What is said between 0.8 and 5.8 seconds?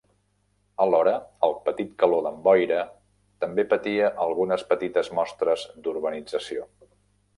Alhora, el petit Caló d'en Boira també patia algunes petites mostres